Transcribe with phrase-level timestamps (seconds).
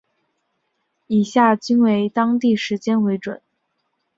[1.05, 3.39] 以下均为当地时间为准。